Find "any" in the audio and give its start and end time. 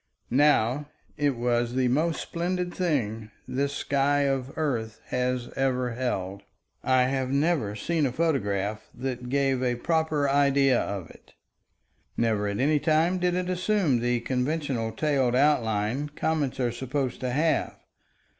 12.59-12.79